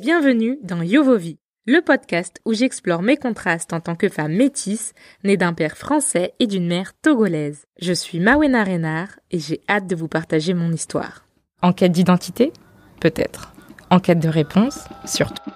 Bienvenue 0.00 0.60
dans 0.62 0.80
Yovovi, 0.80 1.40
le 1.66 1.80
podcast 1.80 2.40
où 2.44 2.52
j'explore 2.52 3.02
mes 3.02 3.16
contrastes 3.16 3.72
en 3.72 3.80
tant 3.80 3.96
que 3.96 4.08
femme 4.08 4.32
métisse, 4.32 4.92
née 5.24 5.36
d'un 5.36 5.52
père 5.52 5.76
français 5.76 6.34
et 6.38 6.46
d'une 6.46 6.68
mère 6.68 6.92
togolaise. 7.02 7.64
Je 7.82 7.92
suis 7.92 8.20
Mawena 8.20 8.62
Renard 8.62 9.08
et 9.32 9.40
j'ai 9.40 9.60
hâte 9.68 9.88
de 9.88 9.96
vous 9.96 10.06
partager 10.06 10.54
mon 10.54 10.70
histoire. 10.70 11.26
En 11.62 11.72
quête 11.72 11.90
d'identité 11.90 12.52
Peut-être. 13.00 13.52
En 13.90 13.98
quête 13.98 14.20
de 14.20 14.28
réponse 14.28 14.84
Surtout. 15.04 15.50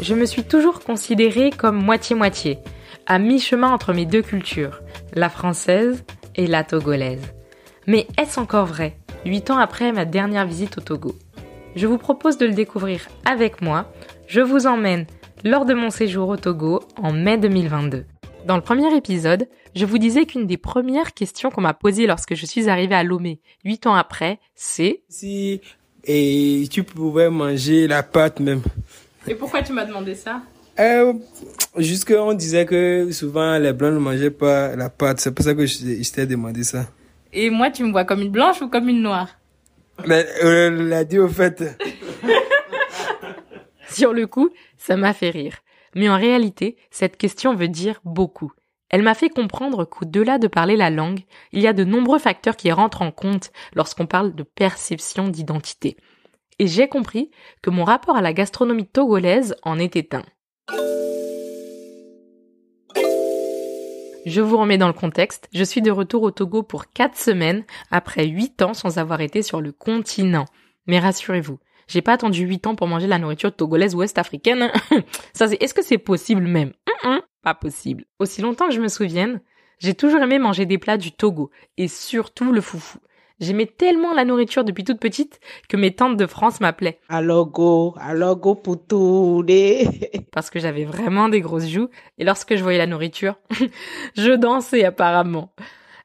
Je 0.00 0.14
me 0.14 0.26
suis 0.26 0.44
toujours 0.44 0.78
considérée 0.78 1.50
comme 1.50 1.82
moitié-moitié, 1.82 2.60
à 3.06 3.18
mi-chemin 3.18 3.72
entre 3.72 3.92
mes 3.92 4.06
deux 4.06 4.22
cultures, 4.22 4.80
la 5.12 5.28
française 5.28 6.04
et 6.36 6.46
la 6.46 6.62
togolaise. 6.62 7.32
Mais 7.88 8.06
est-ce 8.16 8.38
encore 8.38 8.66
vrai, 8.66 8.96
huit 9.24 9.50
ans 9.50 9.58
après 9.58 9.90
ma 9.90 10.04
dernière 10.04 10.46
visite 10.46 10.78
au 10.78 10.82
Togo? 10.82 11.16
Je 11.76 11.86
vous 11.86 11.98
propose 11.98 12.38
de 12.38 12.46
le 12.46 12.54
découvrir 12.54 13.06
avec 13.26 13.60
moi. 13.60 13.92
Je 14.26 14.40
vous 14.40 14.66
emmène 14.66 15.04
lors 15.44 15.66
de 15.66 15.74
mon 15.74 15.90
séjour 15.90 16.30
au 16.30 16.38
Togo 16.38 16.80
en 16.96 17.12
mai 17.12 17.36
2022. 17.36 18.06
Dans 18.46 18.56
le 18.56 18.62
premier 18.62 18.96
épisode, 18.96 19.46
je 19.74 19.84
vous 19.84 19.98
disais 19.98 20.24
qu'une 20.24 20.46
des 20.46 20.56
premières 20.56 21.12
questions 21.12 21.50
qu'on 21.50 21.60
m'a 21.60 21.74
posées 21.74 22.06
lorsque 22.06 22.34
je 22.34 22.46
suis 22.46 22.70
arrivée 22.70 22.94
à 22.94 23.04
Lomé 23.04 23.40
huit 23.62 23.86
ans 23.86 23.94
après, 23.94 24.38
c'est 24.54 25.02
Si 25.10 25.60
et 26.04 26.64
tu 26.70 26.82
pouvais 26.82 27.28
manger 27.28 27.86
la 27.86 28.02
pâte 28.02 28.40
même. 28.40 28.62
Et 29.26 29.34
pourquoi 29.34 29.62
tu 29.62 29.74
m'as 29.74 29.84
demandé 29.84 30.14
ça? 30.14 30.40
Euh, 30.80 31.12
jusque 31.76 32.14
on 32.16 32.32
disait 32.32 32.64
que 32.64 33.10
souvent 33.12 33.58
les 33.58 33.74
blancs 33.74 33.92
ne 33.92 33.98
mangeaient 33.98 34.30
pas 34.30 34.74
la 34.76 34.88
pâte. 34.88 35.20
C'est 35.20 35.34
pour 35.34 35.44
ça 35.44 35.52
que 35.54 35.66
je, 35.66 35.76
je 35.76 36.12
t'ai 36.12 36.24
demandé 36.24 36.64
ça. 36.64 36.86
Et 37.34 37.50
moi, 37.50 37.70
tu 37.70 37.84
me 37.84 37.90
vois 37.90 38.04
comme 38.04 38.22
une 38.22 38.30
blanche 38.30 38.62
ou 38.62 38.68
comme 38.68 38.88
une 38.88 39.02
noire? 39.02 39.28
Mais 40.04 40.26
euh, 40.42 40.70
l'a 40.70 41.04
dit 41.04 41.18
au 41.18 41.28
fait. 41.28 41.64
Sur 43.90 44.12
le 44.12 44.26
coup, 44.26 44.50
ça 44.76 44.96
m'a 44.96 45.12
fait 45.12 45.30
rire. 45.30 45.56
Mais 45.94 46.08
en 46.08 46.16
réalité, 46.16 46.76
cette 46.90 47.16
question 47.16 47.54
veut 47.54 47.68
dire 47.68 48.00
beaucoup. 48.04 48.52
Elle 48.90 49.02
m'a 49.02 49.14
fait 49.14 49.30
comprendre 49.30 49.84
qu'au-delà 49.84 50.38
de 50.38 50.46
parler 50.46 50.76
la 50.76 50.90
langue, 50.90 51.20
il 51.52 51.60
y 51.60 51.66
a 51.66 51.72
de 51.72 51.84
nombreux 51.84 52.18
facteurs 52.18 52.56
qui 52.56 52.70
rentrent 52.70 53.02
en 53.02 53.10
compte 53.10 53.50
lorsqu'on 53.74 54.06
parle 54.06 54.34
de 54.34 54.42
perception 54.42 55.28
d'identité. 55.28 55.96
Et 56.58 56.66
j'ai 56.66 56.88
compris 56.88 57.30
que 57.62 57.70
mon 57.70 57.84
rapport 57.84 58.16
à 58.16 58.22
la 58.22 58.32
gastronomie 58.32 58.86
togolaise 58.86 59.56
en 59.62 59.78
était 59.78 60.14
un. 60.14 60.22
Je 64.26 64.40
vous 64.40 64.58
remets 64.58 64.76
dans 64.76 64.88
le 64.88 64.92
contexte. 64.92 65.48
Je 65.54 65.62
suis 65.62 65.82
de 65.82 65.92
retour 65.92 66.24
au 66.24 66.32
Togo 66.32 66.64
pour 66.64 66.90
4 66.90 67.16
semaines 67.16 67.64
après 67.92 68.26
8 68.26 68.60
ans 68.62 68.74
sans 68.74 68.98
avoir 68.98 69.20
été 69.20 69.40
sur 69.40 69.60
le 69.60 69.70
continent. 69.70 70.46
Mais 70.88 70.98
rassurez-vous, 70.98 71.60
j'ai 71.86 72.02
pas 72.02 72.14
attendu 72.14 72.42
8 72.42 72.66
ans 72.66 72.74
pour 72.74 72.88
manger 72.88 73.06
la 73.06 73.20
nourriture 73.20 73.54
togolaise 73.54 73.94
ou 73.94 73.98
ouest-africaine. 73.98 74.72
Ça 75.32 75.46
c'est, 75.46 75.62
est-ce 75.62 75.74
que 75.74 75.82
c'est 75.84 75.98
possible 75.98 76.42
même? 76.42 76.72
Hum, 77.04 77.12
hum, 77.12 77.20
pas 77.44 77.54
possible. 77.54 78.04
Aussi 78.18 78.42
longtemps 78.42 78.66
que 78.66 78.74
je 78.74 78.80
me 78.80 78.88
souvienne, 78.88 79.40
j'ai 79.78 79.94
toujours 79.94 80.20
aimé 80.20 80.40
manger 80.40 80.66
des 80.66 80.78
plats 80.78 80.96
du 80.96 81.12
Togo 81.12 81.52
et 81.76 81.86
surtout 81.86 82.50
le 82.50 82.60
foufou. 82.60 82.98
J'aimais 83.38 83.66
tellement 83.66 84.14
la 84.14 84.24
nourriture 84.24 84.64
depuis 84.64 84.84
toute 84.84 84.98
petite 84.98 85.40
que 85.68 85.76
mes 85.76 85.94
tantes 85.94 86.16
de 86.16 86.26
France 86.26 86.60
m'appelaient 86.60 86.98
Alogo, 87.10 87.94
alogo 88.00 88.54
putude. 88.54 89.90
parce 90.32 90.48
que 90.48 90.58
j'avais 90.58 90.84
vraiment 90.84 91.28
des 91.28 91.42
grosses 91.42 91.68
joues 91.68 91.90
et 92.16 92.24
lorsque 92.24 92.56
je 92.56 92.62
voyais 92.62 92.78
la 92.78 92.86
nourriture, 92.86 93.36
je 94.16 94.32
dansais 94.32 94.84
apparemment. 94.84 95.52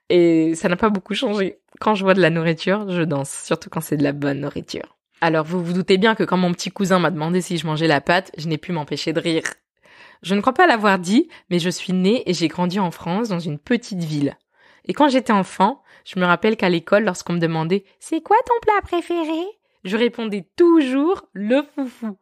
Et 0.09 0.55
ça 0.55 0.67
n'a 0.67 0.75
pas 0.75 0.89
beaucoup 0.89 1.13
changé. 1.13 1.59
Quand 1.79 1.95
je 1.95 2.03
vois 2.03 2.13
de 2.13 2.21
la 2.21 2.29
nourriture, 2.29 2.89
je 2.89 3.01
danse, 3.01 3.31
surtout 3.45 3.69
quand 3.69 3.79
c'est 3.79 3.97
de 3.97 4.03
la 4.03 4.11
bonne 4.11 4.41
nourriture. 4.41 4.97
Alors 5.21 5.45
vous 5.45 5.63
vous 5.63 5.73
doutez 5.73 5.97
bien 5.97 6.15
que 6.15 6.23
quand 6.23 6.37
mon 6.37 6.51
petit 6.51 6.69
cousin 6.69 6.99
m'a 6.99 7.11
demandé 7.11 7.41
si 7.41 7.57
je 7.57 7.65
mangeais 7.65 7.87
la 7.87 8.01
pâte, 8.01 8.31
je 8.37 8.49
n'ai 8.49 8.57
pu 8.57 8.73
m'empêcher 8.73 9.13
de 9.13 9.21
rire. 9.21 9.43
Je 10.21 10.35
ne 10.35 10.41
crois 10.41 10.53
pas 10.53 10.67
l'avoir 10.67 10.99
dit, 10.99 11.29
mais 11.49 11.59
je 11.59 11.69
suis 11.69 11.93
née 11.93 12.29
et 12.29 12.33
j'ai 12.33 12.49
grandi 12.49 12.79
en 12.79 12.91
France 12.91 13.29
dans 13.29 13.39
une 13.39 13.57
petite 13.57 14.03
ville. 14.03 14.35
Et 14.85 14.93
quand 14.93 15.09
j'étais 15.09 15.33
enfant, 15.33 15.83
je 16.05 16.19
me 16.19 16.25
rappelle 16.25 16.57
qu'à 16.57 16.69
l'école, 16.69 17.03
lorsqu'on 17.03 17.33
me 17.33 17.39
demandait 17.39 17.83
C'est 17.99 18.21
quoi 18.21 18.37
ton 18.45 18.59
plat 18.61 18.81
préféré? 18.81 19.45
je 19.83 19.97
répondais 19.97 20.47
toujours 20.55 21.23
le 21.33 21.63
foufou. 21.63 22.17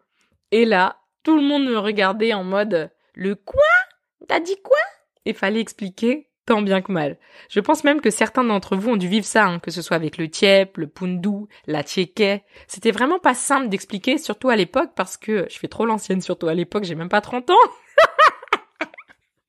Et 0.52 0.66
là, 0.66 0.98
tout 1.24 1.36
le 1.36 1.42
monde 1.42 1.66
me 1.66 1.78
regardait 1.78 2.34
en 2.34 2.44
mode 2.44 2.92
Le 3.14 3.36
quoi? 3.36 3.62
T'as 4.28 4.40
dit 4.40 4.62
quoi? 4.64 4.78
Et 5.26 5.34
fallait 5.34 5.60
expliquer 5.60 6.30
tant 6.46 6.62
bien 6.64 6.82
que 6.82 6.92
mal. 6.92 7.20
Je 7.50 7.60
pense 7.60 7.84
même 7.84 8.02
que 8.02 8.10
certains 8.10 8.44
d'entre 8.44 8.76
vous 8.76 8.90
ont 8.90 8.98
dû 8.98 9.08
vivre 9.08 9.26
ça, 9.26 9.46
hein, 9.46 9.60
que 9.60 9.70
ce 9.70 9.84
soit 9.84 9.96
avec 9.96 10.18
le 10.18 10.30
tiep, 10.30 10.78
le 10.78 10.88
pundu, 10.88 11.46
la 11.68 11.84
tchéké. 11.84 12.42
C'était 12.68 12.90
vraiment 12.90 13.20
pas 13.20 13.36
simple 13.36 13.70
d'expliquer, 13.70 14.18
surtout 14.18 14.50
à 14.50 14.56
l'époque, 14.56 14.90
parce 14.96 15.16
que 15.16 15.46
je 15.48 15.60
fais 15.60 15.68
trop 15.68 15.86
l'ancienne, 15.86 16.22
surtout 16.22 16.48
à 16.48 16.56
l'époque, 16.56 16.86
j'ai 16.86 16.96
même 16.96 17.08
pas 17.08 17.22
30 17.22 17.52
ans. 17.52 17.56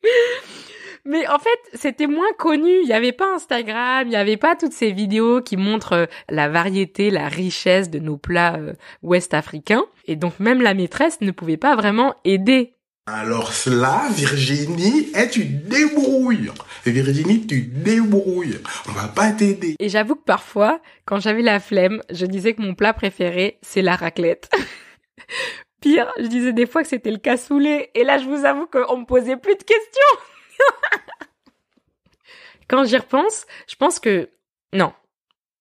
Mais 1.05 1.27
en 1.29 1.39
fait, 1.39 1.59
c'était 1.75 2.07
moins 2.07 2.33
connu. 2.39 2.71
Il 2.83 2.87
n'y 2.87 2.93
avait 2.93 3.13
pas 3.13 3.35
Instagram, 3.35 4.07
il 4.07 4.11
n'y 4.11 4.17
avait 4.17 4.37
pas 4.37 4.57
toutes 4.57 4.73
ces 4.73 4.93
vidéos 4.93 5.41
qui 5.41 5.57
montrent 5.57 5.93
euh, 5.95 6.07
la 6.29 6.49
variété, 6.49 7.11
la 7.11 7.29
richesse 7.29 7.91
de 7.91 7.99
nos 7.99 8.17
plats 8.17 8.57
euh, 8.57 8.75
ouest-africains. 9.03 9.85
Et 10.07 10.17
donc 10.17 10.41
même 10.41 10.63
la 10.63 10.75
maîtresse 10.75 11.21
ne 11.21 11.31
pouvait 11.31 11.57
pas 11.57 11.77
vraiment 11.77 12.15
aider. 12.25 12.75
Alors 13.07 13.53
cela, 13.53 14.03
Virginie, 14.11 15.11
tu 15.33 15.45
débrouilles. 15.45 16.51
Virginie, 16.85 17.47
tu 17.47 17.63
débrouilles. 17.63 18.59
On 18.89 18.93
va 18.93 19.09
pas 19.09 19.33
t'aider. 19.33 19.75
Et 19.81 19.89
j'avoue 19.89 20.15
que 20.15 20.25
parfois, 20.25 20.81
quand 21.07 21.19
j'avais 21.19 21.43
la 21.43 21.59
flemme, 21.59 22.03
je 22.11 22.27
disais 22.27 22.55
que 22.55 22.63
mon 22.63 22.75
plat 22.75 22.93
préféré, 22.93 23.59
c'est 23.63 23.83
la 23.83 23.97
raclette. 23.97 24.49
Pire, 25.81 26.13
je 26.19 26.27
disais 26.27 26.53
des 26.53 26.67
fois 26.67 26.83
que 26.83 26.89
c'était 26.89 27.11
le 27.11 27.19
cassoulet. 27.19 27.91
Et 27.95 28.05
là, 28.05 28.19
je 28.19 28.27
vous 28.27 28.45
avoue 28.45 28.67
qu'on 28.67 28.99
me 28.99 29.07
posait 29.07 29.37
plus 29.37 29.57
de 29.57 29.63
questions. 29.65 30.21
Quand 32.69 32.85
j'y 32.85 32.97
repense, 32.97 33.47
je 33.69 33.77
pense 33.77 33.99
que... 33.99 34.31
Non, 34.73 34.93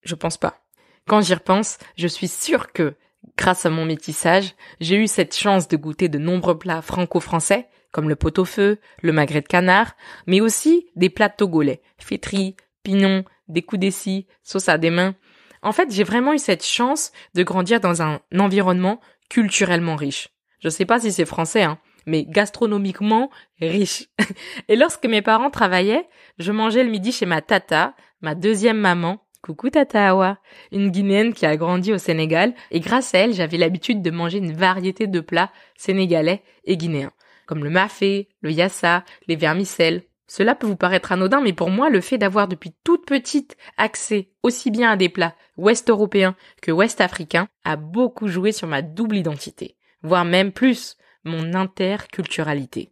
je 0.04 0.16
pense 0.16 0.38
pas. 0.38 0.62
Quand 1.08 1.22
j'y 1.22 1.34
repense, 1.34 1.78
je 1.98 2.08
suis 2.08 2.28
sûre 2.28 2.72
que, 2.72 2.96
grâce 3.38 3.66
à 3.66 3.70
mon 3.70 3.86
métissage, 3.86 4.54
j'ai 4.80 4.96
eu 4.96 5.08
cette 5.08 5.36
chance 5.36 5.68
de 5.68 5.78
goûter 5.78 6.08
de 6.08 6.20
nombreux 6.20 6.58
plats 6.58 6.82
franco-français, 6.82 7.68
comme 7.92 8.10
le 8.10 8.16
pot-au-feu, 8.16 8.80
le 9.02 9.12
magret 9.12 9.42
de 9.42 9.48
canard, 9.48 9.96
mais 10.28 10.42
aussi 10.42 10.88
des 10.96 11.10
plats 11.10 11.30
togolais, 11.30 11.82
fétri, 11.98 12.56
pignon, 12.84 13.26
des 13.48 13.64
coups 13.64 13.80
d'essie, 13.80 14.28
sauce 14.44 14.70
à 14.70 14.78
des 14.78 14.92
mains. 14.92 15.16
En 15.62 15.72
fait, 15.72 15.92
j'ai 15.92 16.04
vraiment 16.04 16.34
eu 16.34 16.40
cette 16.40 16.64
chance 16.64 17.12
de 17.34 17.44
grandir 17.44 17.80
dans 17.80 18.02
un 18.02 18.22
environnement 18.38 19.02
culturellement 19.30 19.96
riche. 19.96 20.30
Je 20.60 20.70
sais 20.70 20.86
pas 20.86 21.00
si 21.00 21.12
c'est 21.12 21.26
français, 21.26 21.64
hein, 21.64 21.80
mais 22.10 22.26
gastronomiquement 22.26 23.30
riche. 23.62 24.08
Et 24.68 24.76
lorsque 24.76 25.06
mes 25.06 25.22
parents 25.22 25.52
travaillaient, 25.52 26.08
je 26.40 26.52
mangeais 26.52 26.84
le 26.84 26.90
midi 26.90 27.12
chez 27.12 27.26
ma 27.26 27.42
tata, 27.42 27.94
ma 28.22 28.36
deuxième 28.36 28.80
maman, 28.80 29.20
coucou 29.42 29.70
tata 29.70 30.10
Awa, 30.10 30.40
une 30.72 30.90
Guinéenne 30.90 31.34
qui 31.34 31.46
a 31.46 31.56
grandi 31.56 31.94
au 31.94 31.98
Sénégal, 31.98 32.54
et 32.72 32.80
grâce 32.80 33.14
à 33.14 33.20
elle, 33.20 33.34
j'avais 33.34 33.58
l'habitude 33.58 34.02
de 34.02 34.12
manger 34.12 34.40
une 34.40 34.54
variété 34.54 35.08
de 35.08 35.20
plats 35.20 35.52
sénégalais 35.78 36.44
et 36.66 36.76
guinéens, 36.76 37.14
comme 37.46 37.64
le 37.64 37.70
mafé, 37.70 38.28
le 38.42 38.52
yassa, 38.52 39.06
les 39.28 39.36
vermicelles. 39.36 40.04
Cela 40.28 40.54
peut 40.54 40.68
vous 40.68 40.76
paraître 40.76 41.12
anodin, 41.12 41.42
mais 41.42 41.54
pour 41.54 41.70
moi, 41.70 41.90
le 41.90 42.02
fait 42.02 42.20
d'avoir 42.20 42.48
depuis 42.48 42.74
toute 42.84 43.06
petite 43.06 43.56
accès 43.78 44.30
aussi 44.44 44.70
bien 44.70 44.92
à 44.92 44.98
des 44.98 45.10
plats 45.10 45.36
ouest-européens 45.58 46.36
que 46.62 46.72
ouest-africains 46.72 47.48
a 47.64 47.76
beaucoup 47.76 48.28
joué 48.28 48.52
sur 48.52 48.68
ma 48.68 48.82
double 48.82 49.18
identité, 49.18 49.76
voire 50.04 50.26
même 50.26 50.52
plus 50.52 50.98
mon 51.24 51.54
interculturalité. 51.54 52.92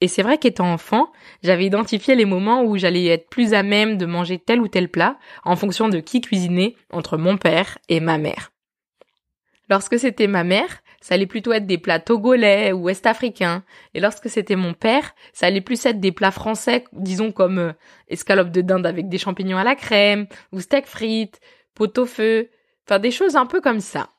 Et 0.00 0.08
c'est 0.08 0.22
vrai 0.22 0.38
qu'étant 0.38 0.72
enfant, 0.72 1.12
j'avais 1.42 1.66
identifié 1.66 2.14
les 2.14 2.24
moments 2.24 2.62
où 2.62 2.78
j'allais 2.78 3.06
être 3.06 3.28
plus 3.28 3.52
à 3.52 3.62
même 3.62 3.98
de 3.98 4.06
manger 4.06 4.38
tel 4.38 4.60
ou 4.60 4.68
tel 4.68 4.88
plat 4.88 5.18
en 5.44 5.56
fonction 5.56 5.88
de 5.88 6.00
qui 6.00 6.20
cuisinait 6.20 6.74
entre 6.90 7.18
mon 7.18 7.36
père 7.36 7.78
et 7.88 8.00
ma 8.00 8.16
mère. 8.16 8.50
Lorsque 9.68 9.98
c'était 9.98 10.26
ma 10.26 10.42
mère, 10.42 10.82
ça 11.00 11.14
allait 11.14 11.26
plutôt 11.26 11.52
être 11.52 11.66
des 11.66 11.78
plats 11.78 12.00
togolais 12.00 12.72
ou 12.72 12.84
ouest-africains. 12.84 13.62
Et 13.94 14.00
lorsque 14.00 14.28
c'était 14.28 14.56
mon 14.56 14.74
père, 14.74 15.14
ça 15.32 15.46
allait 15.46 15.60
plus 15.60 15.84
être 15.86 16.00
des 16.00 16.12
plats 16.12 16.32
français, 16.32 16.84
disons 16.92 17.30
comme 17.30 17.58
euh, 17.58 17.72
escalope 18.08 18.50
de 18.50 18.62
dinde 18.62 18.86
avec 18.86 19.08
des 19.08 19.18
champignons 19.18 19.58
à 19.58 19.64
la 19.64 19.76
crème, 19.76 20.26
ou 20.52 20.60
steak 20.60 20.86
frites, 20.86 21.40
pot-au-feu, 21.74 22.50
enfin 22.86 22.98
des 22.98 23.12
choses 23.12 23.36
un 23.36 23.46
peu 23.46 23.60
comme 23.60 23.80
ça. 23.80 24.10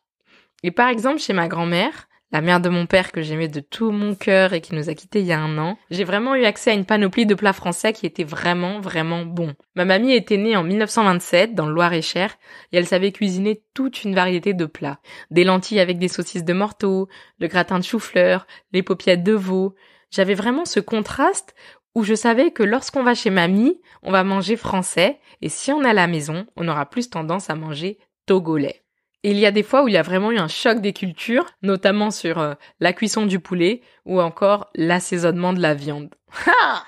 Et 0.64 0.72
par 0.72 0.88
exemple, 0.88 1.20
chez 1.20 1.34
ma 1.34 1.48
grand-mère, 1.48 2.08
la 2.32 2.42
mère 2.42 2.62
de 2.62 2.70
mon 2.70 2.86
père 2.86 3.12
que 3.12 3.22
j'aimais 3.22 3.48
de 3.48 3.60
tout 3.60 3.92
mon 3.92 4.16
cœur 4.16 4.54
et 4.54 4.62
qui 4.62 4.74
nous 4.74 4.90
a 4.90 4.94
quittés 4.94 5.20
il 5.20 5.26
y 5.26 5.34
a 5.34 5.40
un 5.40 5.58
an, 5.58 5.78
j'ai 5.90 6.04
vraiment 6.04 6.36
eu 6.36 6.46
accès 6.46 6.72
à 6.72 6.74
une 6.74 6.86
panoplie 6.86 7.26
de 7.26 7.36
plats 7.36 7.54
français 7.54 7.94
qui 7.94 8.06
étaient 8.06 8.24
vraiment, 8.24 8.80
vraiment 8.80 9.26
bons. 9.26 9.54
Ma 9.76 9.86
mamie 9.86 10.14
était 10.14 10.38
née 10.38 10.56
en 10.56 10.64
1927 10.64 11.56
dans 11.56 11.68
le 11.68 11.74
Loir-et-Cher 11.74 12.38
et 12.72 12.78
elle 12.78 12.88
savait 12.88 13.12
cuisiner 13.12 13.64
toute 13.74 14.04
une 14.04 14.16
variété 14.16 14.54
de 14.54 14.66
plats. 14.66 15.00
Des 15.30 15.44
lentilles 15.44 15.80
avec 15.80 15.98
des 15.98 16.08
saucisses 16.08 16.46
de 16.46 16.54
morteau, 16.54 17.10
le 17.40 17.48
gratin 17.48 17.80
de 17.80 17.84
chou-fleur, 17.84 18.48
les 18.72 18.84
paupiètes 18.84 19.24
de 19.24 19.34
veau. 19.34 19.76
J'avais 20.10 20.36
vraiment 20.36 20.66
ce 20.66 20.80
contraste 20.80 21.54
où 21.96 22.04
je 22.04 22.16
savais 22.16 22.52
que 22.52 22.64
lorsqu'on 22.64 23.04
va 23.04 23.14
chez 23.14 23.30
mamie, 23.30 23.82
on 24.04 24.12
va 24.12 24.24
manger 24.24 24.56
français 24.56 25.20
et 25.42 25.50
si 25.50 25.72
on 25.74 25.84
est 25.84 25.90
à 25.90 25.94
la 25.94 26.08
maison, 26.08 26.46
on 26.56 26.68
aura 26.70 26.90
plus 26.90 27.10
tendance 27.10 27.50
à 27.50 27.56
manger 27.56 28.00
togolais. 28.26 28.82
Et 29.24 29.32
il 29.32 29.38
y 29.38 29.46
a 29.46 29.52
des 29.52 29.64
fois 29.64 29.84
où 29.84 29.88
il 29.88 29.94
y 29.94 29.98
a 29.98 30.02
vraiment 30.02 30.32
eu 30.32 30.40
un 30.40 30.48
choc 30.48 30.82
des 30.82 30.94
cultures, 30.94 31.46
notamment 31.62 32.10
sur 32.10 32.40
euh, 32.40 32.54
la 32.80 32.92
cuisson 32.92 33.26
du 33.26 33.40
poulet 33.40 33.82
ou 34.06 34.20
encore 34.20 34.70
l'assaisonnement 34.74 35.54
de 35.54 35.60
la 35.60 35.74
viande. 35.74 36.10
Ha 36.48 36.84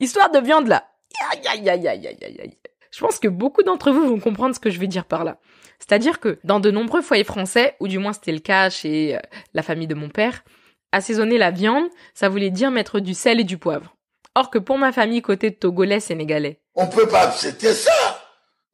Histoire 0.00 0.30
de 0.30 0.40
viande 0.40 0.68
là. 0.68 0.88
Aïe, 1.30 1.68
aïe, 1.68 1.88
aïe. 1.88 2.58
Je 2.90 3.00
pense 3.00 3.18
que 3.18 3.28
beaucoup 3.28 3.62
d'entre 3.62 3.90
vous 3.90 4.06
vont 4.06 4.20
comprendre 4.20 4.54
ce 4.54 4.60
que 4.60 4.70
je 4.70 4.78
vais 4.78 4.86
dire 4.86 5.04
par 5.04 5.24
là. 5.24 5.38
C'est-à-dire 5.78 6.20
que 6.20 6.38
dans 6.44 6.60
de 6.60 6.70
nombreux 6.70 7.02
foyers 7.02 7.24
français, 7.24 7.76
ou 7.80 7.88
du 7.88 7.98
moins 7.98 8.12
c'était 8.12 8.32
le 8.32 8.38
cas 8.40 8.70
chez 8.70 9.16
euh, 9.16 9.20
la 9.54 9.62
famille 9.62 9.86
de 9.86 9.94
mon 9.94 10.08
père, 10.08 10.44
assaisonner 10.92 11.38
la 11.38 11.50
viande, 11.50 11.88
ça 12.14 12.28
voulait 12.28 12.50
dire 12.50 12.70
mettre 12.70 13.00
du 13.00 13.14
sel 13.14 13.40
et 13.40 13.44
du 13.44 13.58
poivre. 13.58 13.96
Or 14.34 14.50
que 14.50 14.58
pour 14.58 14.78
ma 14.78 14.92
famille 14.92 15.22
côté 15.22 15.50
de 15.50 15.56
Togolais 15.56 16.00
sénégalais, 16.00 16.60
On 16.74 16.86
peut 16.88 17.08
pas 17.08 17.28
accepter 17.28 17.72
ça. 17.72 18.20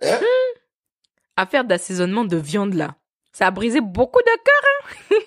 Hein? 0.03 0.19
Affaire 1.41 1.65
d'assaisonnement 1.65 2.25
de 2.25 2.37
viande 2.37 2.75
là, 2.75 2.97
ça 3.33 3.47
a 3.47 3.51
brisé 3.51 3.81
beaucoup 3.81 4.21
de 4.21 4.25
cœurs. 4.45 5.19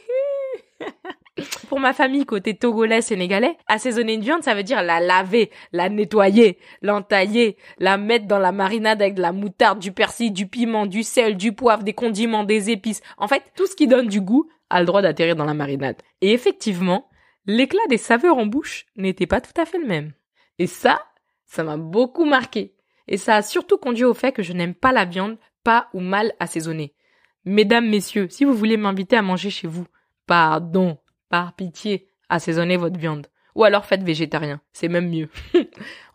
Hein 0.86 1.10
pour 1.69 1.80
ma 1.80 1.94
famille 1.94 2.25
côté 2.25 2.56
Togolais 2.56 3.01
sénégalais, 3.01 3.57
assaisonner 3.68 4.13
une 4.13 4.21
viande, 4.21 4.44
ça 4.44 4.54
veut 4.54 4.63
dire 4.63 4.83
la 4.83 5.00
laver, 5.00 5.50
la 5.71 5.89
nettoyer, 5.89 6.60
l'entailler, 6.81 7.57
la 7.80 7.98
mettre 7.98 8.27
dans 8.27 8.39
la 8.39 8.51
marinade 8.51 9.01
avec 9.01 9.15
de 9.15 9.21
la 9.21 9.31
moutarde, 9.31 9.80
du 9.80 9.92
persil, 9.92 10.31
du 10.31 10.48
piment, 10.48 10.86
du 10.86 11.04
sel, 11.04 11.36
du 11.36 11.54
poivre, 11.54 11.83
des 11.83 11.94
condiments, 11.94 12.44
des 12.44 12.69
épices. 12.69 13.01
En 13.18 13.27
fait, 13.27 13.44
tout 13.56 13.68
ce 13.68 13.75
qui 13.75 13.88
donne 13.88 14.07
du 14.07 14.21
goût 14.21 14.48
a 14.69 14.80
le 14.80 14.86
droit 14.86 15.01
d'atterrir 15.01 15.36
dans 15.36 15.45
la 15.45 15.54
marinade. 15.54 16.01
Et 16.21 16.31
effectivement, 16.33 17.10
l'éclat 17.45 17.88
des 17.89 17.98
saveurs 17.98 18.38
en 18.38 18.45
bouche 18.45 18.86
n'était 18.95 19.27
pas 19.27 19.42
tout 19.42 19.60
à 19.60 19.65
fait 19.65 19.80
le 19.80 19.88
même. 19.88 20.13
Et 20.60 20.68
ça, 20.68 21.01
ça 21.45 21.63
m'a 21.63 21.77
beaucoup 21.77 22.25
marqué. 22.25 22.75
Et 23.07 23.18
ça 23.18 23.36
a 23.36 23.42
surtout 23.42 23.77
conduit 23.77 24.06
au 24.06 24.13
fait 24.13 24.31
que 24.31 24.44
je 24.44 24.54
n'aime 24.54 24.75
pas 24.75 24.92
la 24.92 25.06
viande 25.06 25.38
pas 25.63 25.89
ou 25.94 26.00
mal 26.00 26.33
assaisonnée. 26.39 26.94
Mesdames, 27.45 27.89
messieurs, 27.89 28.27
si 28.30 28.45
vous 28.45 28.54
voulez 28.54 28.77
m'inviter 28.77 29.18
à 29.18 29.21
manger 29.21 29.50
chez 29.50 29.68
vous, 29.68 29.86
pardon, 30.27 30.98
par 31.30 31.56
pitié, 31.56 32.07
assaisonnez 32.30 32.77
votre 32.77 32.98
viande. 33.00 33.27
Ou 33.56 33.63
alors 33.63 33.86
faites 33.86 34.04
végétarien, 34.04 34.62
c'est 34.71 34.88
même 34.88 35.10
mieux. 35.10 35.30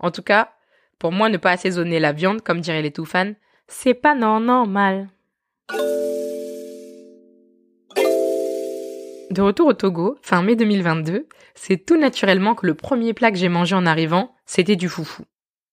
en 0.00 0.10
tout 0.10 0.22
cas, 0.22 0.52
pour 0.98 1.12
moi, 1.12 1.28
ne 1.28 1.36
pas 1.36 1.52
assaisonner 1.52 2.00
la 2.00 2.12
viande, 2.12 2.42
comme 2.42 2.60
diraient 2.60 2.82
les 2.82 2.90
tout 2.90 3.04
fans, 3.04 3.32
c'est 3.68 3.94
pas 3.94 4.14
normal. 4.14 5.08
De 9.30 9.42
retour 9.42 9.68
au 9.68 9.74
Togo, 9.74 10.16
fin 10.22 10.42
mai 10.42 10.56
2022, 10.56 11.28
c'est 11.54 11.84
tout 11.84 11.98
naturellement 11.98 12.54
que 12.54 12.66
le 12.66 12.74
premier 12.74 13.12
plat 13.12 13.30
que 13.30 13.36
j'ai 13.36 13.50
mangé 13.50 13.76
en 13.76 13.84
arrivant, 13.84 14.34
c'était 14.46 14.76
du 14.76 14.88
foufou. 14.88 15.24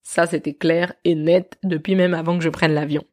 Ça, 0.04 0.28
c'était 0.28 0.54
clair 0.54 0.94
et 1.04 1.16
net 1.16 1.58
depuis 1.64 1.96
même 1.96 2.14
avant 2.14 2.38
que 2.38 2.44
je 2.44 2.50
prenne 2.50 2.74
l'avion. 2.74 3.04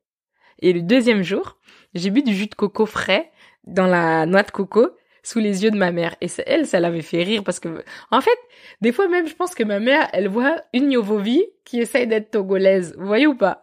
Et 0.63 0.73
le 0.73 0.81
deuxième 0.81 1.23
jour, 1.23 1.59
j'ai 1.95 2.11
bu 2.11 2.23
du 2.23 2.35
jus 2.35 2.47
de 2.47 2.55
coco 2.55 2.87
frais 2.87 3.31
dans 3.67 3.87
la 3.87 4.27
noix 4.27 4.45
de 4.45 4.51
coco 4.51 4.91
sous 5.25 5.41
les 5.41 5.65
yeux 5.65 5.71
de 5.71 5.77
ma 5.77 5.91
mère. 5.93 6.15
Et 6.21 6.29
c'est 6.29 6.45
elle, 6.47 6.67
ça 6.67 6.81
l'avait 6.81 7.03
fait 7.03 7.23
rire 7.23 7.43
parce 7.45 7.61
que, 7.61 7.85
en 8.11 8.21
fait, 8.21 8.39
des 8.81 8.93
fois 8.93 9.09
même, 9.09 9.27
je 9.27 9.35
pense 9.35 9.55
que 9.55 9.65
ma 9.65 9.81
mère, 9.81 10.09
elle 10.13 10.29
voit 10.29 10.57
une 10.73 10.93
Yovovi 10.93 11.45
qui 11.65 11.81
essaye 11.81 12.07
d'être 12.07 12.31
togolaise. 12.31 12.95
Vous 12.97 13.07
voyez 13.07 13.27
ou 13.27 13.35
pas? 13.35 13.63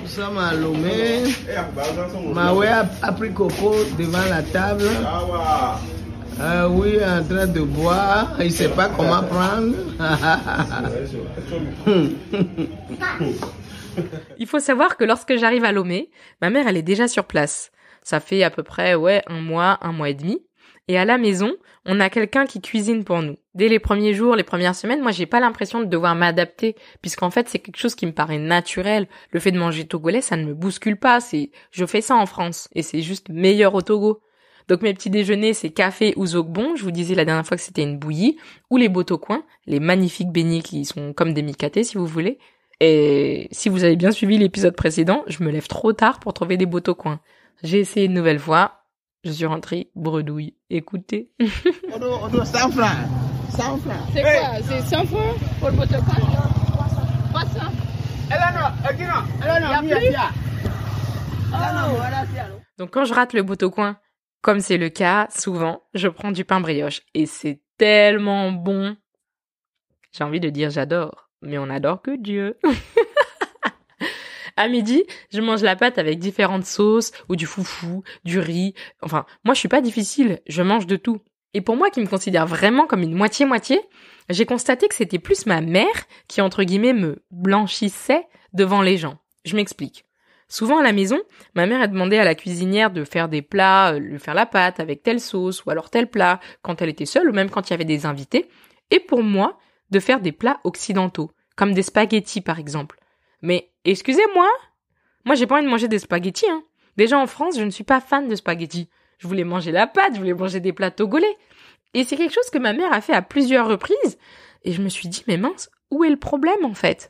Nous 0.00 0.08
sommes 0.08 0.38
à 0.38 0.54
Lomé. 0.54 1.24
Maoué 2.32 2.68
a, 2.68 2.88
a 3.02 3.12
pris 3.12 3.32
Coco 3.32 3.74
devant 3.98 4.24
la 4.30 4.42
table. 4.42 4.84
Euh, 6.38 6.68
oui, 6.68 6.98
en 7.02 7.24
train 7.24 7.46
de 7.46 7.60
boire. 7.60 8.36
Il 8.40 8.52
sait 8.52 8.68
pas 8.68 8.90
comment 8.90 9.22
prendre. 9.22 9.74
Il 14.38 14.46
faut 14.46 14.60
savoir 14.60 14.98
que 14.98 15.04
lorsque 15.04 15.36
j'arrive 15.36 15.64
à 15.64 15.72
Lomé, 15.72 16.10
ma 16.42 16.50
mère, 16.50 16.68
elle 16.68 16.76
est 16.76 16.82
déjà 16.82 17.08
sur 17.08 17.24
place. 17.24 17.72
Ça 18.02 18.20
fait 18.20 18.42
à 18.42 18.50
peu 18.50 18.62
près, 18.62 18.94
ouais, 18.94 19.22
un 19.26 19.40
mois, 19.40 19.78
un 19.80 19.92
mois 19.92 20.10
et 20.10 20.14
demi. 20.14 20.42
Et 20.88 20.98
à 20.98 21.04
la 21.04 21.18
maison, 21.18 21.52
on 21.84 21.98
a 21.98 22.10
quelqu'un 22.10 22.46
qui 22.46 22.60
cuisine 22.60 23.04
pour 23.04 23.22
nous. 23.22 23.36
Dès 23.54 23.68
les 23.68 23.80
premiers 23.80 24.14
jours, 24.14 24.36
les 24.36 24.44
premières 24.44 24.76
semaines, 24.76 25.00
moi, 25.00 25.10
j'ai 25.10 25.26
pas 25.26 25.40
l'impression 25.40 25.80
de 25.80 25.86
devoir 25.86 26.14
m'adapter, 26.14 26.76
puisqu'en 27.00 27.30
fait, 27.30 27.48
c'est 27.48 27.58
quelque 27.58 27.78
chose 27.78 27.96
qui 27.96 28.06
me 28.06 28.12
paraît 28.12 28.38
naturel. 28.38 29.08
Le 29.32 29.40
fait 29.40 29.50
de 29.50 29.58
manger 29.58 29.86
togolais, 29.86 30.20
ça 30.20 30.36
ne 30.36 30.44
me 30.44 30.54
bouscule 30.54 30.96
pas. 30.96 31.20
C'est, 31.20 31.50
je 31.72 31.84
fais 31.86 32.02
ça 32.02 32.14
en 32.14 32.26
France, 32.26 32.68
et 32.74 32.82
c'est 32.82 33.02
juste 33.02 33.30
meilleur 33.30 33.74
au 33.74 33.82
Togo. 33.82 34.20
Donc 34.68 34.82
mes 34.82 34.94
petits 34.94 35.10
déjeuners, 35.10 35.54
c'est 35.54 35.70
café 35.70 36.12
ou 36.16 36.26
zogbon. 36.26 36.76
Je 36.76 36.82
vous 36.82 36.90
disais 36.90 37.14
la 37.14 37.24
dernière 37.24 37.46
fois 37.46 37.56
que 37.56 37.62
c'était 37.62 37.82
une 37.82 37.98
bouillie, 37.98 38.36
ou 38.70 38.76
les 38.76 38.88
botocoins, 38.88 39.42
les 39.66 39.80
magnifiques 39.80 40.30
beignets 40.30 40.60
qui 40.60 40.84
sont 40.84 41.12
comme 41.12 41.32
des 41.34 41.42
micatés, 41.42 41.84
si 41.84 41.96
vous 41.96 42.06
voulez. 42.06 42.38
Et 42.80 43.48
si 43.52 43.68
vous 43.68 43.84
avez 43.84 43.96
bien 43.96 44.10
suivi 44.10 44.38
l'épisode 44.38 44.76
précédent, 44.76 45.22
je 45.28 45.42
me 45.42 45.50
lève 45.50 45.66
trop 45.66 45.92
tard 45.92 46.18
pour 46.20 46.34
trouver 46.34 46.56
des 46.56 46.66
botocoins. 46.66 47.20
J'ai 47.62 47.78
essayé 47.80 48.06
une 48.06 48.14
nouvelle 48.14 48.38
fois. 48.38 48.82
Je 49.24 49.30
suis 49.30 49.46
rentrée 49.46 49.90
bredouille. 49.94 50.54
Écoutez. 50.68 51.30
On 51.92 51.98
doit, 51.98 52.20
on 52.24 52.28
doit 52.28 52.44
100 52.44 52.70
francs. 52.72 52.90
100 53.50 53.78
francs. 53.78 53.92
C'est 54.12 54.22
quoi? 54.22 54.30
C'est 54.62 54.82
100 54.82 55.04
francs 55.06 55.36
pour 55.58 55.70
le 55.70 55.76
botocoin 55.76 56.16
300 57.30 57.60
Alors, 58.30 58.52
non, 58.52 58.68
Y 58.90 59.72
a 59.72 59.82
viens, 59.82 59.96
plus? 59.96 60.08
Viens. 60.08 60.30
Alors, 61.52 61.88
non, 61.88 61.94
voilà, 61.96 62.24
c'est 62.32 62.40
alors. 62.40 62.60
Donc 62.78 62.90
quand 62.90 63.04
je 63.04 63.14
rate 63.14 63.32
le 63.32 63.42
botocoin, 63.42 63.96
comme 64.46 64.60
c'est 64.60 64.78
le 64.78 64.90
cas 64.90 65.26
souvent, 65.34 65.82
je 65.92 66.06
prends 66.06 66.30
du 66.30 66.44
pain 66.44 66.60
brioche. 66.60 67.02
Et 67.14 67.26
c'est 67.26 67.58
tellement 67.78 68.52
bon. 68.52 68.96
J'ai 70.12 70.22
envie 70.22 70.38
de 70.38 70.50
dire 70.50 70.70
j'adore. 70.70 71.30
Mais 71.42 71.58
on 71.58 71.68
adore 71.68 72.00
que 72.00 72.16
Dieu. 72.16 72.56
À 74.56 74.68
midi, 74.68 75.04
je 75.32 75.40
mange 75.40 75.62
la 75.62 75.74
pâte 75.74 75.98
avec 75.98 76.20
différentes 76.20 76.64
sauces 76.64 77.10
ou 77.28 77.34
du 77.34 77.44
foufou, 77.44 78.04
du 78.24 78.38
riz. 78.38 78.72
Enfin, 79.02 79.26
moi 79.44 79.52
je 79.52 79.58
suis 79.58 79.68
pas 79.68 79.82
difficile, 79.82 80.40
je 80.46 80.62
mange 80.62 80.86
de 80.86 80.96
tout. 80.96 81.20
Et 81.52 81.60
pour 81.60 81.76
moi 81.76 81.90
qui 81.90 82.00
me 82.00 82.06
considère 82.06 82.46
vraiment 82.46 82.86
comme 82.86 83.02
une 83.02 83.14
moitié-moitié, 83.14 83.80
j'ai 84.30 84.46
constaté 84.46 84.86
que 84.88 84.94
c'était 84.94 85.18
plus 85.18 85.44
ma 85.44 85.60
mère 85.60 86.06
qui 86.28 86.40
entre 86.40 86.62
guillemets 86.62 86.94
me 86.94 87.22
blanchissait 87.32 88.26
devant 88.54 88.80
les 88.80 88.96
gens. 88.96 89.18
Je 89.44 89.56
m'explique. 89.56 90.05
Souvent 90.48 90.78
à 90.78 90.82
la 90.82 90.92
maison, 90.92 91.20
ma 91.54 91.66
mère 91.66 91.80
a 91.80 91.88
demandé 91.88 92.18
à 92.18 92.24
la 92.24 92.36
cuisinière 92.36 92.90
de 92.90 93.04
faire 93.04 93.28
des 93.28 93.42
plats, 93.42 93.94
euh, 93.94 93.98
lui 93.98 94.18
faire 94.18 94.34
la 94.34 94.46
pâte 94.46 94.78
avec 94.78 95.02
telle 95.02 95.20
sauce 95.20 95.64
ou 95.64 95.70
alors 95.70 95.90
tel 95.90 96.08
plat 96.08 96.40
quand 96.62 96.80
elle 96.80 96.88
était 96.88 97.06
seule 97.06 97.28
ou 97.28 97.32
même 97.32 97.50
quand 97.50 97.68
il 97.68 97.72
y 97.72 97.74
avait 97.74 97.84
des 97.84 98.06
invités. 98.06 98.48
Et 98.90 99.00
pour 99.00 99.22
moi, 99.22 99.58
de 99.90 100.00
faire 100.00 100.20
des 100.20 100.32
plats 100.32 100.60
occidentaux, 100.64 101.32
comme 101.56 101.74
des 101.74 101.82
spaghettis 101.82 102.40
par 102.40 102.58
exemple. 102.58 103.00
Mais 103.42 103.70
excusez-moi, 103.84 104.48
moi 105.24 105.34
j'ai 105.34 105.46
pas 105.46 105.56
envie 105.56 105.64
de 105.64 105.70
manger 105.70 105.88
des 105.88 105.98
spaghettis. 105.98 106.48
Hein. 106.48 106.62
Déjà 106.96 107.18
en 107.18 107.26
France, 107.26 107.58
je 107.58 107.64
ne 107.64 107.70
suis 107.70 107.84
pas 107.84 108.00
fan 108.00 108.28
de 108.28 108.34
spaghettis. 108.36 108.88
Je 109.18 109.26
voulais 109.26 109.44
manger 109.44 109.72
la 109.72 109.86
pâte, 109.86 110.14
je 110.14 110.18
voulais 110.18 110.34
manger 110.34 110.60
des 110.60 110.72
plats 110.72 110.90
togolais. 110.90 111.36
Et 111.94 112.04
c'est 112.04 112.16
quelque 112.16 112.34
chose 112.34 112.50
que 112.50 112.58
ma 112.58 112.72
mère 112.72 112.92
a 112.92 113.00
fait 113.00 113.14
à 113.14 113.22
plusieurs 113.22 113.68
reprises. 113.68 114.18
Et 114.62 114.72
je 114.72 114.82
me 114.82 114.88
suis 114.88 115.08
dit, 115.08 115.24
mais 115.26 115.38
mince, 115.38 115.70
où 115.90 116.04
est 116.04 116.10
le 116.10 116.18
problème 116.18 116.64
en 116.64 116.74
fait? 116.74 117.08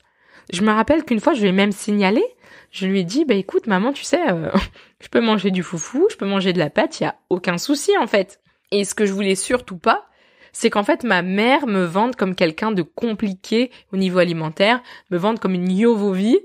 Je 0.52 0.62
me 0.62 0.72
rappelle 0.72 1.04
qu'une 1.04 1.20
fois, 1.20 1.34
je 1.34 1.42
lui 1.42 1.48
ai 1.48 1.52
même 1.52 1.72
signalé. 1.72 2.22
Je 2.70 2.86
lui 2.86 3.00
ai 3.00 3.04
dit, 3.04 3.24
bah 3.24 3.34
écoute 3.34 3.66
maman, 3.66 3.92
tu 3.92 4.04
sais, 4.04 4.30
euh, 4.30 4.50
je 5.00 5.08
peux 5.08 5.20
manger 5.20 5.50
du 5.50 5.62
foufou, 5.62 6.08
je 6.10 6.16
peux 6.16 6.26
manger 6.26 6.52
de 6.52 6.58
la 6.58 6.70
pâte, 6.70 7.00
il 7.00 7.04
y 7.04 7.06
a 7.06 7.16
aucun 7.30 7.58
souci 7.58 7.96
en 7.96 8.06
fait. 8.06 8.40
Et 8.70 8.84
ce 8.84 8.94
que 8.94 9.06
je 9.06 9.12
voulais 9.12 9.34
surtout 9.34 9.78
pas, 9.78 10.08
c'est 10.52 10.68
qu'en 10.68 10.82
fait 10.82 11.04
ma 11.04 11.22
mère 11.22 11.66
me 11.66 11.84
vende 11.84 12.16
comme 12.16 12.34
quelqu'un 12.34 12.72
de 12.72 12.82
compliqué 12.82 13.70
au 13.92 13.96
niveau 13.96 14.18
alimentaire, 14.18 14.82
me 15.10 15.16
vende 15.16 15.38
comme 15.38 15.54
une 15.54 15.70
yovovi, 15.70 16.38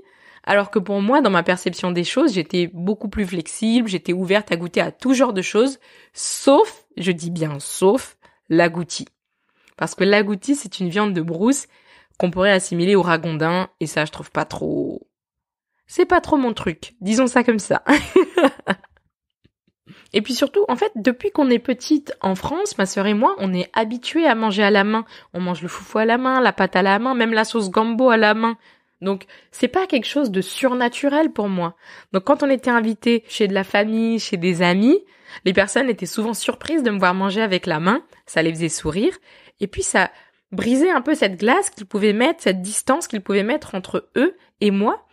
alors 0.44 0.70
que 0.70 0.78
pour 0.78 1.00
moi, 1.00 1.20
dans 1.20 1.30
ma 1.30 1.42
perception 1.42 1.92
des 1.92 2.04
choses, 2.04 2.34
j'étais 2.34 2.68
beaucoup 2.72 3.08
plus 3.08 3.26
flexible, 3.26 3.88
j'étais 3.88 4.12
ouverte 4.12 4.50
à 4.50 4.56
goûter 4.56 4.80
à 4.80 4.90
tout 4.90 5.14
genre 5.14 5.32
de 5.32 5.42
choses, 5.42 5.78
sauf, 6.14 6.84
je 6.96 7.12
dis 7.12 7.30
bien 7.30 7.58
sauf, 7.60 8.16
l'agouti. 8.48 9.06
Parce 9.76 9.94
que 9.94 10.04
l'agouti, 10.04 10.54
c'est 10.54 10.80
une 10.80 10.88
viande 10.88 11.14
de 11.14 11.22
brousse 11.22 11.66
qu'on 12.22 12.30
pourrait 12.30 12.52
assimiler 12.52 12.94
au 12.94 13.02
ragondin, 13.02 13.68
et 13.80 13.86
ça, 13.86 14.04
je 14.04 14.12
trouve 14.12 14.30
pas 14.30 14.44
trop... 14.44 15.08
C'est 15.88 16.06
pas 16.06 16.20
trop 16.20 16.36
mon 16.36 16.54
truc, 16.54 16.94
disons 17.00 17.26
ça 17.26 17.42
comme 17.42 17.58
ça. 17.58 17.82
Et 20.12 20.22
puis 20.22 20.34
surtout, 20.34 20.64
en 20.68 20.76
fait, 20.76 20.92
depuis 20.94 21.32
qu'on 21.32 21.50
est 21.50 21.58
petite 21.58 22.14
en 22.20 22.36
France, 22.36 22.78
ma 22.78 22.86
sœur 22.86 23.06
et 23.06 23.14
moi, 23.14 23.34
on 23.38 23.52
est 23.52 23.68
habitués 23.72 24.26
à 24.26 24.36
manger 24.36 24.62
à 24.62 24.70
la 24.70 24.84
main. 24.84 25.04
On 25.34 25.40
mange 25.40 25.62
le 25.62 25.68
foufou 25.68 25.98
à 25.98 26.04
la 26.04 26.16
main, 26.16 26.40
la 26.40 26.52
pâte 26.52 26.76
à 26.76 26.82
la 26.82 26.98
main, 26.98 27.14
même 27.14 27.32
la 27.32 27.44
sauce 27.44 27.70
gambo 27.70 28.10
à 28.10 28.16
la 28.16 28.34
main. 28.34 28.56
Donc, 29.00 29.24
c'est 29.50 29.68
pas 29.68 29.86
quelque 29.86 30.06
chose 30.06 30.30
de 30.30 30.42
surnaturel 30.42 31.32
pour 31.32 31.48
moi. 31.48 31.74
Donc, 32.12 32.24
quand 32.24 32.42
on 32.42 32.50
était 32.50 32.70
invité 32.70 33.24
chez 33.26 33.48
de 33.48 33.54
la 33.54 33.64
famille, 33.64 34.20
chez 34.20 34.36
des 34.36 34.62
amis, 34.62 34.98
les 35.44 35.54
personnes 35.54 35.88
étaient 35.88 36.06
souvent 36.06 36.34
surprises 36.34 36.82
de 36.82 36.90
me 36.90 36.98
voir 36.98 37.14
manger 37.14 37.42
avec 37.42 37.66
la 37.66 37.80
main. 37.80 38.04
Ça 38.26 38.42
les 38.42 38.52
faisait 38.52 38.68
sourire. 38.68 39.16
Et 39.60 39.66
puis, 39.66 39.82
ça 39.82 40.10
brisait 40.52 40.90
un 40.90 41.00
peu 41.00 41.14
cette 41.14 41.38
glace 41.38 41.70
qu'ils 41.70 41.86
pouvaient 41.86 42.12
mettre, 42.12 42.42
cette 42.42 42.62
distance 42.62 43.08
qu'ils 43.08 43.22
pouvaient 43.22 43.42
mettre 43.42 43.74
entre 43.74 44.08
eux 44.16 44.36
et 44.60 44.70
moi. 44.70 45.06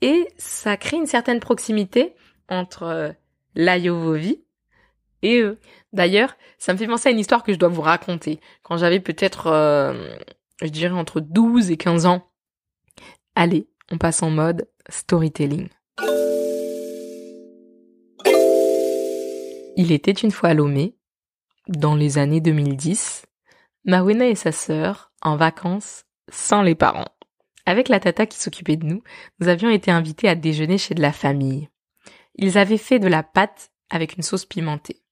Et 0.00 0.28
ça 0.36 0.76
crée 0.76 0.96
une 0.96 1.06
certaine 1.06 1.40
proximité 1.40 2.14
entre 2.48 2.82
euh, 2.82 3.12
la 3.54 3.78
Yovovi 3.78 4.42
et 5.22 5.40
eux. 5.40 5.58
D'ailleurs, 5.92 6.36
ça 6.58 6.72
me 6.72 6.78
fait 6.78 6.86
penser 6.86 7.08
à 7.08 7.12
une 7.12 7.18
histoire 7.18 7.42
que 7.42 7.52
je 7.52 7.58
dois 7.58 7.68
vous 7.68 7.82
raconter. 7.82 8.40
Quand 8.62 8.76
j'avais 8.76 9.00
peut-être, 9.00 9.46
euh, 9.46 10.16
je 10.62 10.68
dirais, 10.68 10.94
entre 10.94 11.20
12 11.20 11.70
et 11.70 11.76
15 11.76 12.06
ans. 12.06 12.28
Allez, 13.34 13.68
on 13.90 13.98
passe 13.98 14.22
en 14.22 14.30
mode 14.30 14.68
storytelling. 14.88 15.68
Il 19.78 19.92
était 19.92 20.12
une 20.12 20.30
fois 20.30 20.50
à 20.50 20.54
Lomé, 20.54 20.96
dans 21.68 21.94
les 21.96 22.16
années 22.16 22.40
2010, 22.40 23.26
Mawena 23.86 24.26
et 24.26 24.34
sa 24.34 24.50
sœur 24.50 25.12
en 25.22 25.36
vacances 25.36 26.06
sans 26.28 26.62
les 26.62 26.74
parents. 26.74 27.06
Avec 27.66 27.88
la 27.88 28.00
tata 28.00 28.26
qui 28.26 28.36
s'occupait 28.36 28.76
de 28.76 28.84
nous, 28.84 29.02
nous 29.38 29.46
avions 29.46 29.70
été 29.70 29.92
invités 29.92 30.28
à 30.28 30.34
déjeuner 30.34 30.76
chez 30.76 30.94
de 30.94 31.02
la 31.02 31.12
famille. 31.12 31.68
Ils 32.34 32.58
avaient 32.58 32.78
fait 32.78 32.98
de 32.98 33.06
la 33.06 33.22
pâte 33.22 33.70
avec 33.88 34.16
une 34.16 34.24
sauce 34.24 34.44
pimentée. 34.44 35.02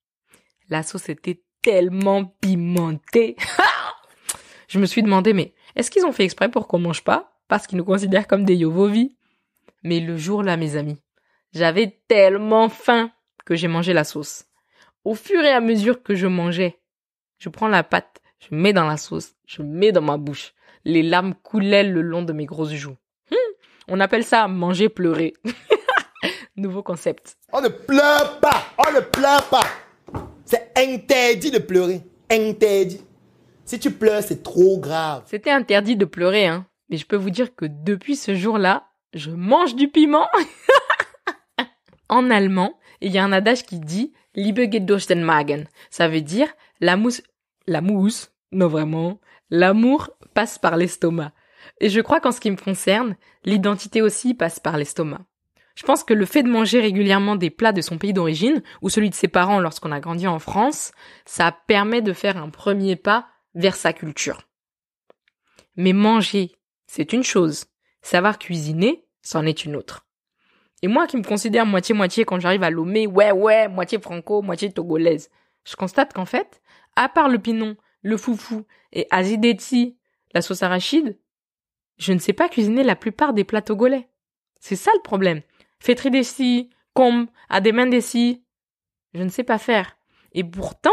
La 0.67 0.83
sauce 0.83 1.07
était 1.07 1.41
tellement 1.61 2.25
pimentée. 2.25 3.37
Je 4.67 4.79
me 4.79 4.85
suis 4.85 5.03
demandé, 5.03 5.31
mais 5.31 5.53
est-ce 5.77 5.89
qu'ils 5.89 6.05
ont 6.05 6.11
fait 6.11 6.25
exprès 6.25 6.51
pour 6.51 6.67
qu'on 6.67 6.79
mange 6.79 7.05
pas? 7.05 7.39
Parce 7.47 7.67
qu'ils 7.67 7.77
nous 7.77 7.85
considèrent 7.85 8.27
comme 8.27 8.43
des 8.43 8.55
yovovis 8.55 9.15
Mais 9.83 10.01
le 10.01 10.17
jour-là, 10.17 10.57
mes 10.57 10.75
amis, 10.75 11.01
j'avais 11.53 11.97
tellement 12.09 12.67
faim 12.67 13.09
que 13.45 13.55
j'ai 13.55 13.69
mangé 13.69 13.93
la 13.93 14.03
sauce. 14.03 14.45
Au 15.05 15.15
fur 15.15 15.41
et 15.43 15.51
à 15.51 15.61
mesure 15.61 16.03
que 16.03 16.15
je 16.15 16.27
mangeais, 16.27 16.77
je 17.37 17.49
prends 17.49 17.67
la 17.67 17.83
pâte, 17.83 18.21
je 18.39 18.55
mets 18.55 18.73
dans 18.73 18.85
la 18.85 18.97
sauce, 18.97 19.35
je 19.45 19.61
mets 19.61 19.91
dans 19.91 20.01
ma 20.01 20.17
bouche. 20.17 20.53
Les 20.83 21.03
larmes 21.03 21.33
coulaient 21.35 21.83
le 21.83 22.01
long 22.01 22.21
de 22.21 22.33
mes 22.33 22.45
grosses 22.45 22.73
joues. 22.73 22.97
Hum, 23.31 23.37
on 23.87 23.99
appelle 23.99 24.23
ça 24.23 24.47
manger 24.47 24.89
pleurer. 24.89 25.33
Nouveau 26.55 26.83
concept. 26.83 27.37
On 27.51 27.61
ne 27.61 27.69
pleure 27.69 28.39
pas, 28.39 28.65
on 28.77 28.91
ne 28.91 29.01
pleure 29.01 29.47
pas. 29.49 29.65
C'est 30.45 30.71
interdit 30.77 31.51
de 31.51 31.59
pleurer, 31.59 32.01
interdit. 32.31 33.01
Si 33.65 33.79
tu 33.79 33.91
pleures, 33.91 34.21
c'est 34.21 34.43
trop 34.43 34.77
grave. 34.79 35.23
C'était 35.25 35.51
interdit 35.51 35.95
de 35.95 36.05
pleurer, 36.05 36.45
hein. 36.45 36.67
Mais 36.89 36.97
je 36.97 37.05
peux 37.05 37.15
vous 37.15 37.31
dire 37.31 37.55
que 37.55 37.65
depuis 37.65 38.15
ce 38.15 38.35
jour-là, 38.35 38.87
je 39.13 39.31
mange 39.31 39.75
du 39.75 39.87
piment. 39.87 40.27
en 42.09 42.29
allemand, 42.29 42.77
il 43.01 43.11
y 43.11 43.17
a 43.17 43.23
un 43.23 43.31
adage 43.31 43.63
qui 43.63 43.79
dit 43.79 44.13
Liebe 44.35 44.67
geht 44.69 44.85
durch 44.85 45.07
den 45.07 45.23
Magen. 45.23 45.65
Ça 45.89 46.07
veut 46.07 46.21
dire 46.21 46.49
la 46.79 46.97
mousse, 46.97 48.31
non 48.51 48.67
vraiment, 48.67 49.19
l'amour 49.49 50.11
passe 50.33 50.59
par 50.59 50.77
l'estomac. 50.77 51.31
Et 51.79 51.89
je 51.89 52.01
crois 52.01 52.19
qu'en 52.19 52.31
ce 52.31 52.39
qui 52.39 52.51
me 52.51 52.57
concerne, 52.57 53.15
l'identité 53.43 54.01
aussi 54.01 54.33
passe 54.33 54.59
par 54.59 54.77
l'estomac. 54.77 55.21
Je 55.75 55.83
pense 55.83 56.03
que 56.03 56.13
le 56.13 56.25
fait 56.25 56.43
de 56.43 56.49
manger 56.49 56.79
régulièrement 56.79 57.35
des 57.35 57.49
plats 57.49 57.73
de 57.73 57.81
son 57.81 57.97
pays 57.97 58.13
d'origine 58.13 58.63
ou 58.81 58.89
celui 58.89 59.09
de 59.09 59.15
ses 59.15 59.27
parents 59.27 59.59
lorsqu'on 59.59 59.91
a 59.91 59.99
grandi 59.99 60.25
en 60.25 60.39
France, 60.39 60.93
ça 61.25 61.55
permet 61.67 62.01
de 62.01 62.13
faire 62.13 62.37
un 62.37 62.49
premier 62.49 62.95
pas 62.95 63.27
vers 63.55 63.75
sa 63.75 63.91
culture. 63.91 64.47
Mais 65.75 65.91
manger, 65.91 66.53
c'est 66.87 67.11
une 67.11 67.23
chose. 67.23 67.65
Savoir 68.01 68.39
cuisiner, 68.39 69.05
c'en 69.21 69.45
est 69.45 69.65
une 69.65 69.75
autre. 69.75 70.05
Et 70.81 70.87
moi 70.87 71.07
qui 71.07 71.17
me 71.17 71.23
considère 71.23 71.65
moitié-moitié 71.65 72.23
quand 72.23 72.39
j'arrive 72.39 72.63
à 72.63 72.69
Lomé, 72.69 73.07
ouais, 73.07 73.31
ouais, 73.31 73.67
moitié 73.67 73.99
franco, 73.99 74.41
moitié 74.41 74.71
togolaise, 74.71 75.29
je 75.65 75.75
constate 75.75 76.13
qu'en 76.13 76.25
fait, 76.25 76.61
à 76.95 77.09
part 77.09 77.29
le 77.29 77.39
pinon, 77.39 77.75
le 78.01 78.17
foufou 78.17 78.65
et 78.93 79.07
azideti, 79.11 79.97
la 80.33 80.41
sauce 80.41 80.63
arachide, 80.63 81.17
je 81.97 82.13
ne 82.13 82.19
sais 82.19 82.33
pas 82.33 82.49
cuisiner 82.49 82.83
la 82.83 82.95
plupart 82.95 83.33
des 83.33 83.43
plats 83.43 83.61
togolais. 83.61 84.09
C'est 84.59 84.75
ça 84.75 84.91
le 84.95 85.01
problème. 85.01 85.41
Fétri 85.79 86.11
desi, 86.11 86.69
com, 86.93 87.27
ademendesi, 87.49 88.43
je 89.13 89.23
ne 89.23 89.29
sais 89.29 89.43
pas 89.43 89.57
faire. 89.57 89.97
Et 90.33 90.43
pourtant, 90.43 90.91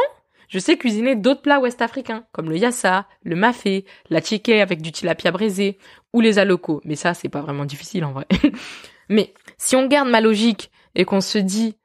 je 0.48 0.58
sais 0.58 0.76
cuisiner 0.76 1.16
d'autres 1.16 1.42
plats 1.42 1.60
ouest-africains, 1.60 2.26
comme 2.32 2.50
le 2.50 2.56
yassa, 2.56 3.08
le 3.22 3.36
mafé, 3.36 3.84
la 4.10 4.20
chique 4.20 4.48
avec 4.48 4.82
du 4.82 4.92
tilapia 4.92 5.30
braisé, 5.30 5.78
ou 6.12 6.20
les 6.20 6.38
alocos. 6.38 6.80
Mais 6.84 6.96
ça, 6.96 7.14
c'est 7.14 7.28
pas 7.28 7.40
vraiment 7.40 7.64
difficile 7.64 8.04
en 8.04 8.12
vrai. 8.12 8.26
Mais 9.08 9.34
si 9.58 9.76
on 9.76 9.86
garde 9.86 10.08
ma 10.08 10.20
logique 10.20 10.70
et 10.94 11.04
qu'on 11.04 11.20
se 11.20 11.38
dit 11.38 11.78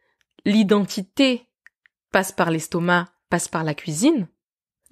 l'identité 0.46 1.47
passe 2.18 2.32
par 2.32 2.50
l'estomac, 2.50 3.06
passe 3.30 3.48
par 3.48 3.64
la 3.64 3.76
cuisine, 3.76 4.28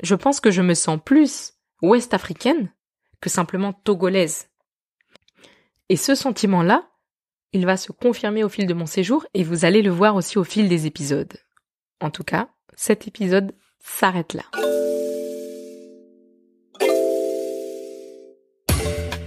je 0.03 0.13
pense 0.13 0.39
que 0.39 0.51
je 0.51 0.61
me 0.61 0.75
sens 0.75 0.99
plus 1.03 1.53
ouest-africaine 1.81 2.71
que 3.19 3.31
simplement 3.31 3.73
togolaise. 3.73 4.49
Et 5.89 5.95
ce 5.95 6.13
sentiment-là, 6.13 6.87
il 7.51 7.65
va 7.65 7.77
se 7.77 7.91
confirmer 7.91 8.43
au 8.43 8.49
fil 8.49 8.67
de 8.67 8.75
mon 8.75 8.85
séjour 8.85 9.25
et 9.33 9.43
vous 9.43 9.65
allez 9.65 9.81
le 9.81 9.89
voir 9.89 10.15
aussi 10.15 10.37
au 10.37 10.43
fil 10.43 10.69
des 10.69 10.85
épisodes. 10.85 11.33
En 11.99 12.11
tout 12.11 12.23
cas, 12.23 12.49
cet 12.75 13.07
épisode 13.07 13.55
s'arrête 13.79 14.35
là. 14.35 14.43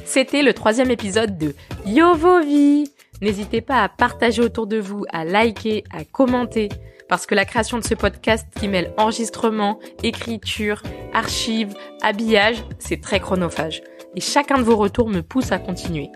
C'était 0.05 0.45
le 0.45 0.55
troisième 0.55 0.93
épisode 0.93 1.37
de 1.37 1.53
Yovovi. 1.85 2.93
N'hésitez 3.21 3.61
pas 3.61 3.83
à 3.83 3.89
partager 3.89 4.43
autour 4.43 4.67
de 4.67 4.79
vous, 4.79 5.05
à 5.11 5.25
liker, 5.25 5.85
à 5.91 6.05
commenter, 6.05 6.69
parce 7.09 7.27
que 7.27 7.35
la 7.35 7.45
création 7.45 7.79
de 7.79 7.85
ce 7.85 7.95
podcast 7.95 8.47
qui 8.59 8.69
mêle 8.69 8.93
enregistrement, 8.97 9.79
écriture, 10.03 10.83
archives, 11.13 11.75
habillage, 12.03 12.65
c'est 12.79 13.01
très 13.01 13.21
chronophage. 13.21 13.83
Et 14.15 14.21
chacun 14.21 14.59
de 14.59 14.63
vos 14.63 14.77
retours 14.77 15.09
me 15.09 15.23
pousse 15.23 15.53
à 15.53 15.59
continuer. 15.59 16.11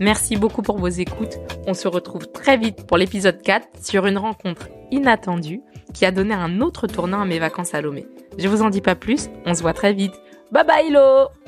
Merci 0.00 0.36
beaucoup 0.36 0.62
pour 0.62 0.78
vos 0.78 0.88
écoutes. 0.88 1.38
On 1.66 1.74
se 1.74 1.88
retrouve 1.88 2.26
très 2.26 2.56
vite 2.56 2.86
pour 2.86 2.96
l'épisode 2.96 3.40
4 3.42 3.68
sur 3.80 4.06
une 4.06 4.18
rencontre 4.18 4.68
inattendue 4.90 5.60
qui 5.92 6.04
a 6.04 6.10
donné 6.10 6.34
un 6.34 6.60
autre 6.60 6.86
tournant 6.86 7.20
à 7.20 7.24
mes 7.24 7.38
vacances 7.38 7.74
à 7.74 7.80
Lomé. 7.80 8.06
Je 8.38 8.48
vous 8.48 8.62
en 8.62 8.70
dis 8.70 8.80
pas 8.80 8.96
plus, 8.96 9.28
on 9.46 9.54
se 9.54 9.62
voit 9.62 9.72
très 9.72 9.92
vite. 9.92 10.14
Bye 10.50 10.66
bye 10.66 10.90
lo 10.90 11.43